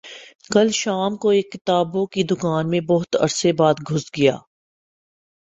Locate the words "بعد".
3.53-3.75